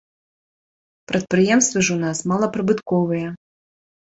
[1.11, 3.29] Прадпрыемствы ж у нас малапрыбытковыя.